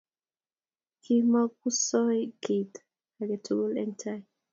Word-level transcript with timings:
Kimakuisoi 1.01 2.23
kit 2.43 2.71
ake 3.21 3.35
tukul 3.45 3.73
eng' 3.81 3.97
tai 4.01 4.21